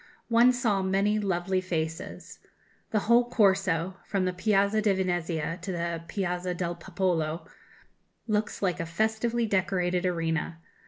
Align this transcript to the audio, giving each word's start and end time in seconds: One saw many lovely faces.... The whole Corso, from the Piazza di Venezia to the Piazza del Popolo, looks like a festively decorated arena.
One 0.29 0.51
saw 0.51 0.81
many 0.81 1.19
lovely 1.19 1.61
faces.... 1.61 2.39
The 2.89 3.01
whole 3.01 3.29
Corso, 3.29 3.97
from 4.07 4.25
the 4.25 4.33
Piazza 4.33 4.81
di 4.81 4.93
Venezia 4.93 5.59
to 5.61 5.71
the 5.71 6.01
Piazza 6.07 6.55
del 6.55 6.73
Popolo, 6.73 7.45
looks 8.27 8.63
like 8.63 8.79
a 8.79 8.87
festively 8.87 9.45
decorated 9.45 10.03
arena. 10.07 10.57